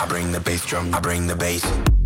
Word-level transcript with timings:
I 0.00 0.06
bring 0.08 0.32
the 0.32 0.40
bass 0.40 0.64
drum, 0.64 0.94
I 0.94 1.00
bring 1.00 1.26
the 1.26 1.36
bass. 1.36 1.97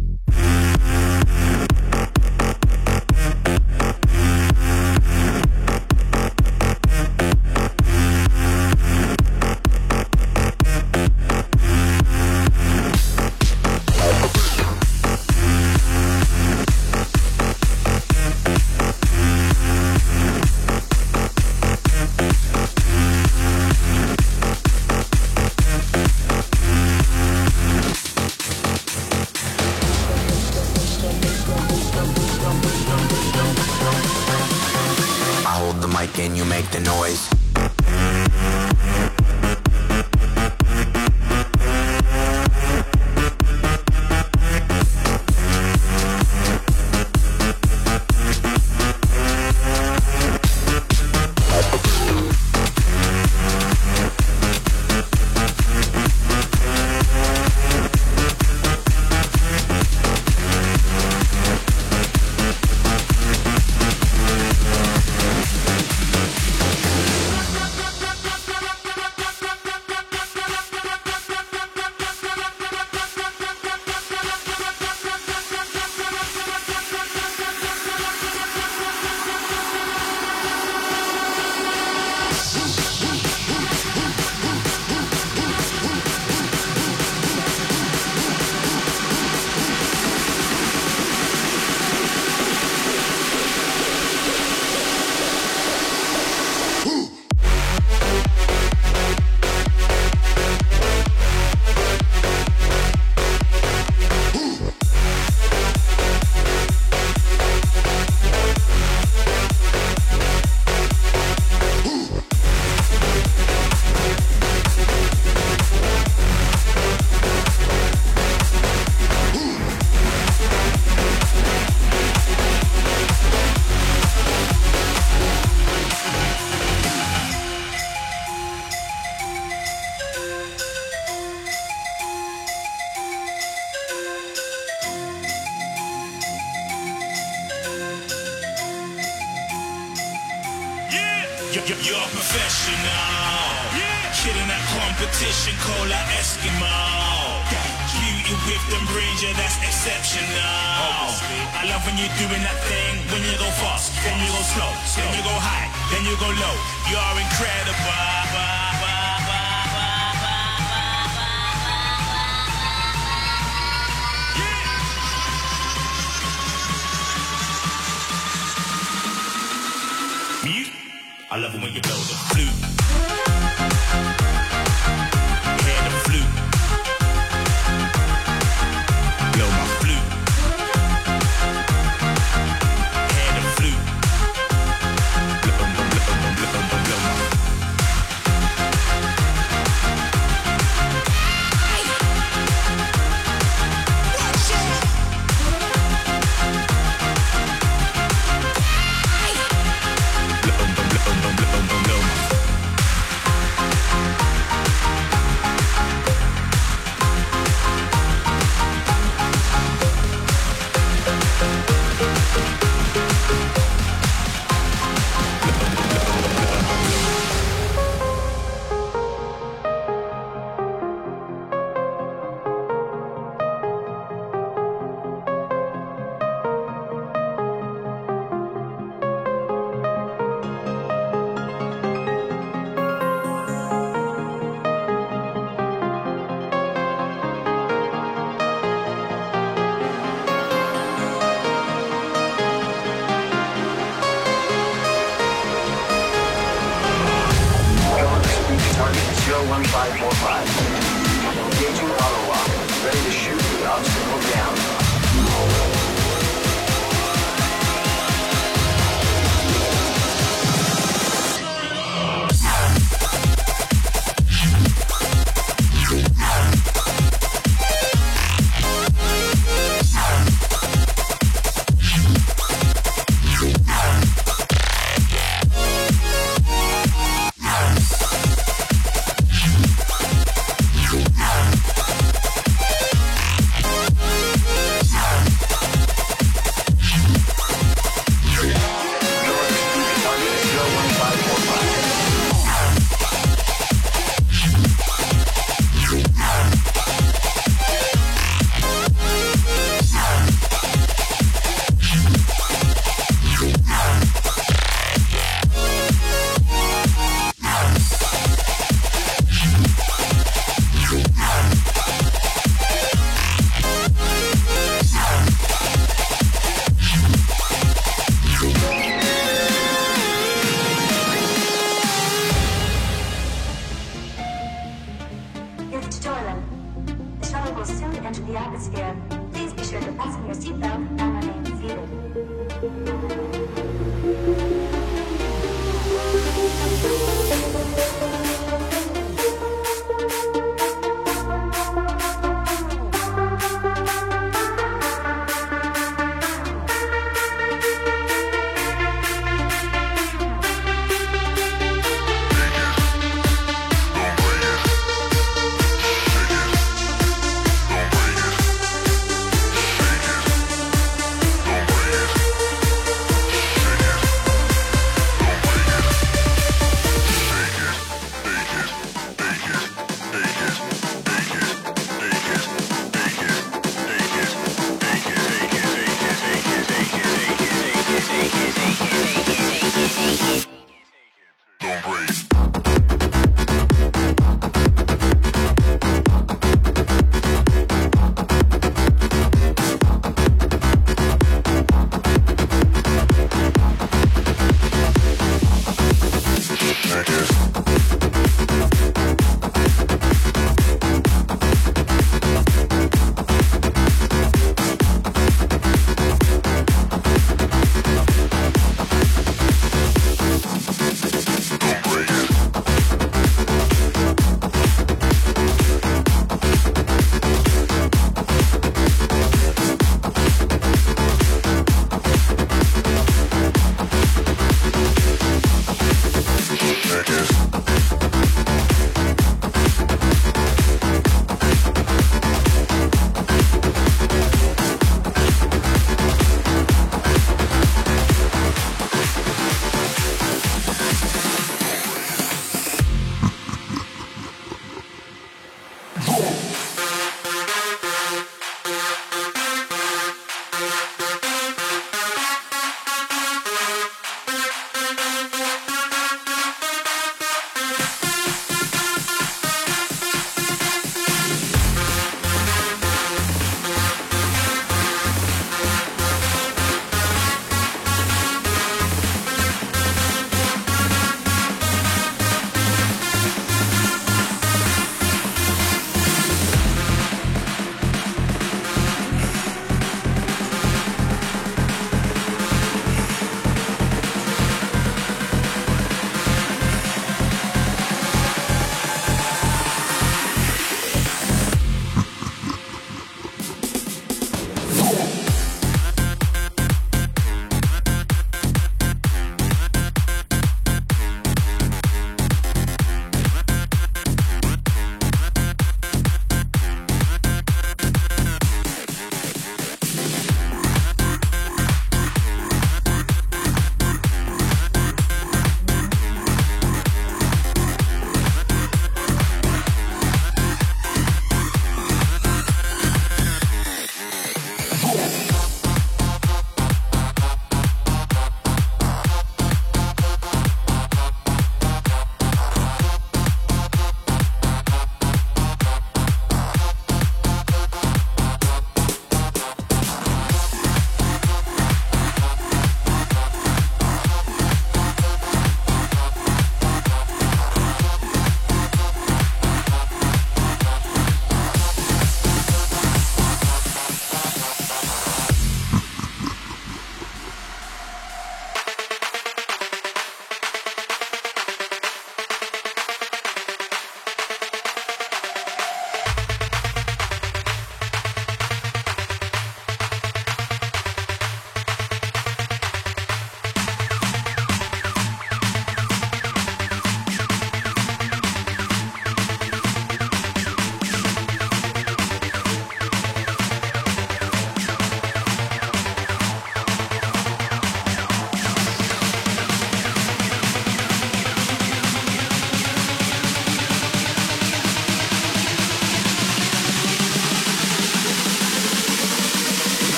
I 171.33 171.39
love 171.39 171.55
it 171.55 171.63
when 171.63 171.73
you 171.73 171.81
blow 171.81 171.97
the 171.97 172.15
flute. 172.29 172.62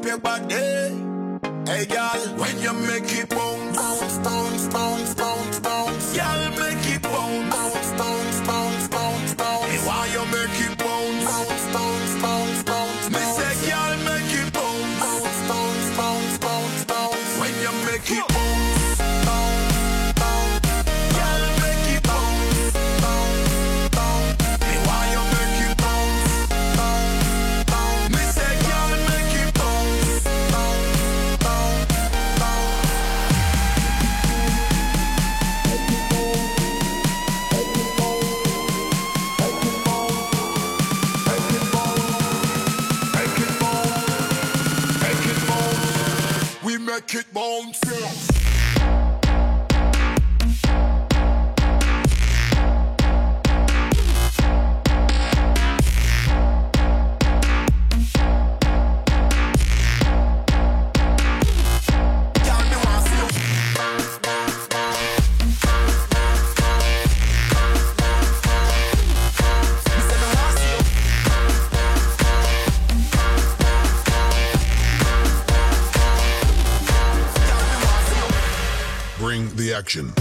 up 0.00 0.06
your 0.06 0.18
body. 0.18 0.54
Hey, 1.66 1.84
girl, 1.86 2.20
when 2.38 2.58
you 2.60 2.72
make 2.72 3.12
it 3.18 3.28
bounce, 3.28 3.76
bounce, 3.76 4.18
bounce, 4.18 4.68
bounce, 4.68 5.14
bounce, 5.14 5.60
bounce, 5.60 6.16
girl, 6.16 6.50
make 6.58 6.96
it. 6.96 7.09
kick 47.06 47.32
bones. 47.32 47.79
Action. 79.90 80.19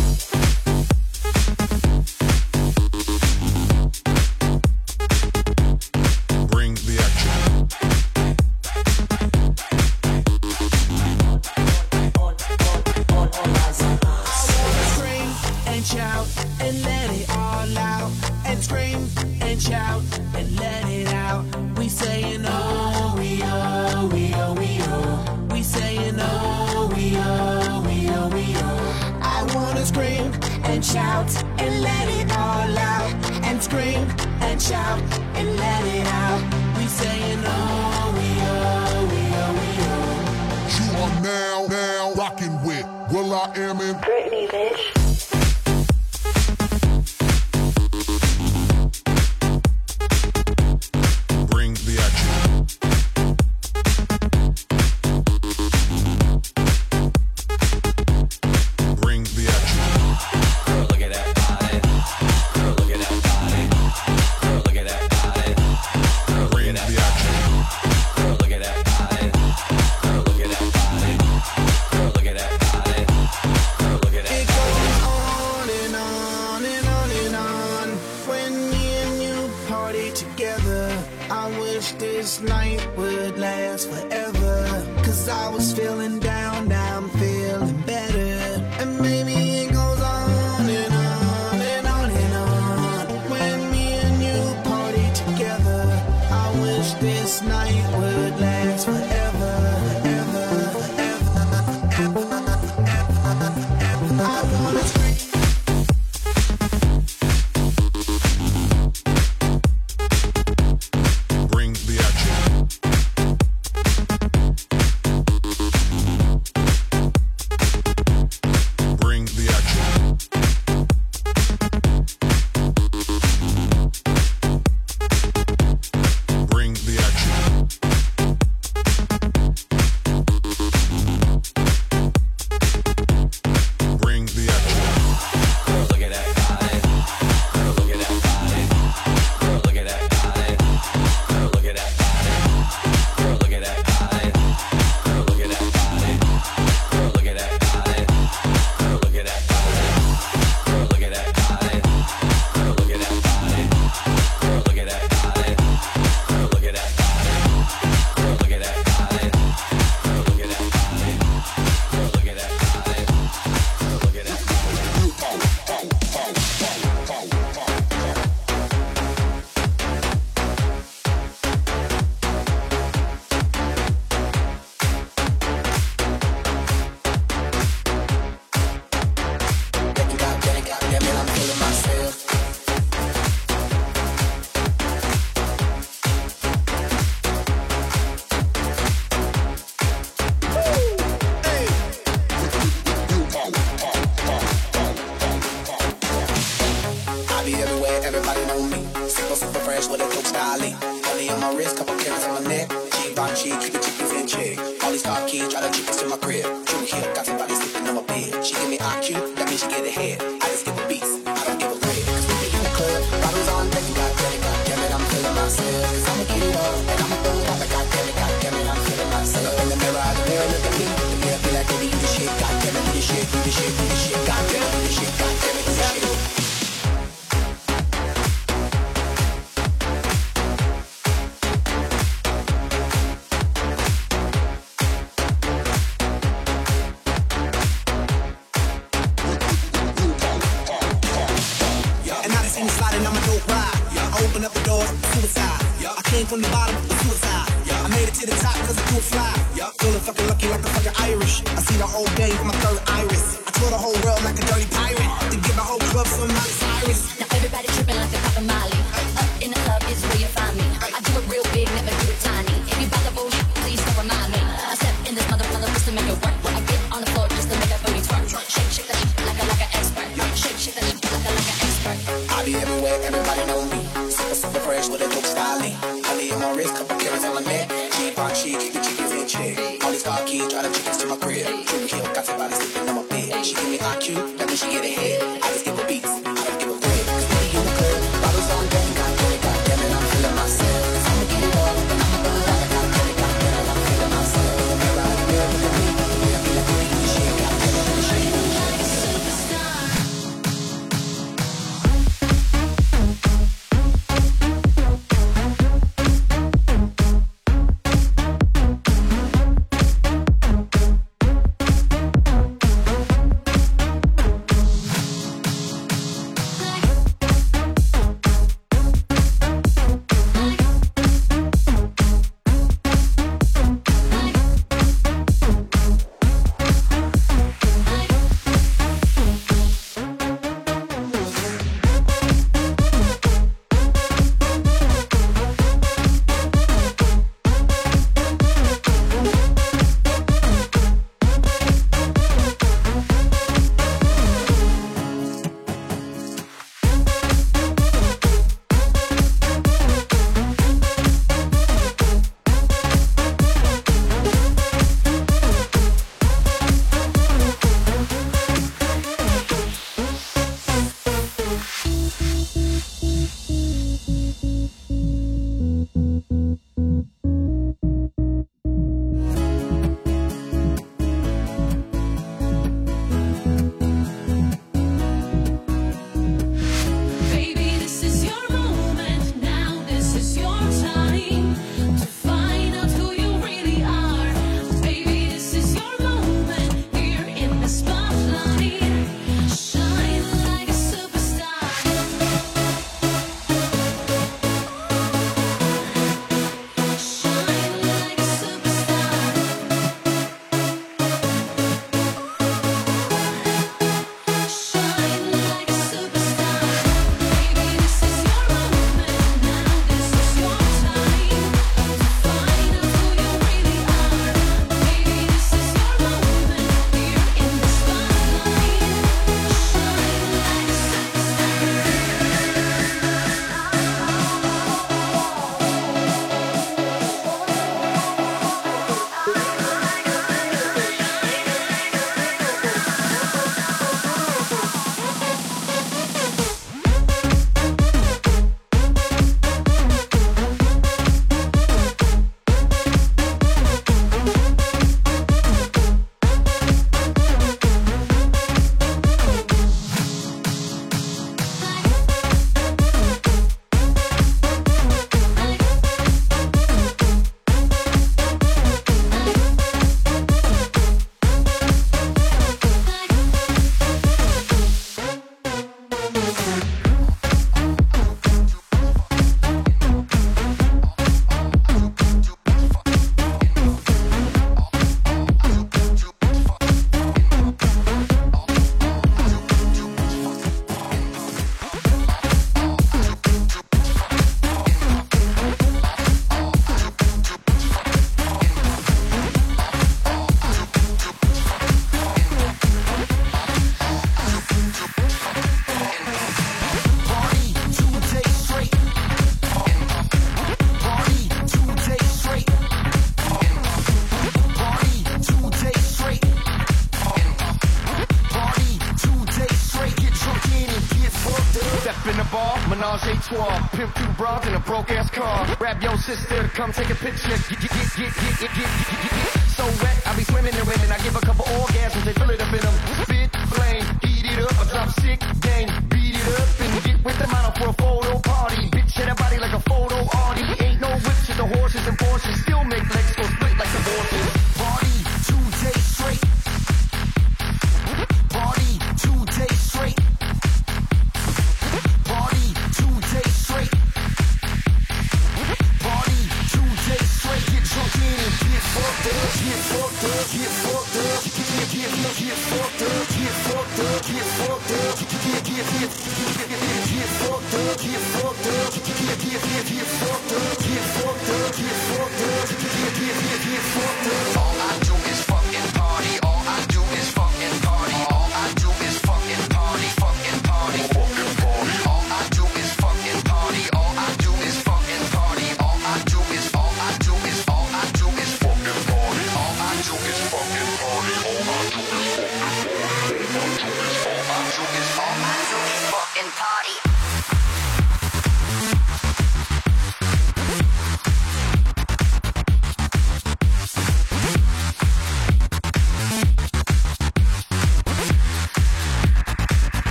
Everybody 273.12 273.46
know 273.48 273.59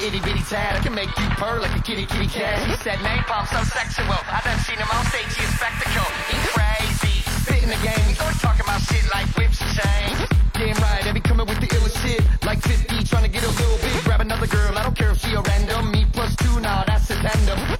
itty 0.00 0.20
bitty 0.20 0.42
tad. 0.48 0.76
I 0.76 0.80
can 0.80 0.94
make 0.94 1.12
you 1.18 1.28
purr 1.36 1.60
like 1.60 1.76
a 1.76 1.82
kitty 1.82 2.06
kitty 2.06 2.26
cat. 2.26 2.66
He 2.66 2.74
said 2.76 2.98
napalm 3.00 3.46
so 3.46 3.60
sexual. 3.68 4.08
I 4.08 4.40
done 4.44 4.58
seen 4.64 4.78
him 4.78 4.88
on 4.88 5.04
stage, 5.06 5.32
he's 5.36 5.52
spectacle. 5.56 6.08
He 6.32 6.36
crazy. 6.56 7.16
Fit 7.44 7.62
in 7.62 7.70
the 7.70 7.80
game, 7.84 8.04
we 8.08 8.16
always 8.20 8.40
talking 8.40 8.64
about 8.64 8.80
shit 8.80 9.04
like 9.12 9.28
whips 9.36 9.60
and 9.60 9.72
chains. 9.76 10.18
Game 10.56 10.76
right, 10.80 11.06
I 11.06 11.12
be 11.12 11.20
coming 11.20 11.46
with 11.46 11.60
the 11.60 11.68
illest 11.68 11.96
shit. 12.02 12.22
Like 12.44 12.60
50, 12.62 13.04
trying 13.04 13.24
to 13.24 13.30
get 13.30 13.44
a 13.44 13.52
little 13.52 13.78
bit. 13.78 14.04
Grab 14.04 14.20
another 14.20 14.46
girl, 14.46 14.76
I 14.76 14.82
don't 14.82 14.96
care 14.96 15.10
if 15.10 15.20
she 15.20 15.32
a 15.32 15.40
random. 15.40 15.90
Me 15.92 16.06
plus 16.12 16.34
two, 16.36 16.60
nah, 16.60 16.84
that's 16.84 17.10
a 17.10 17.16
tandem. 17.16 17.79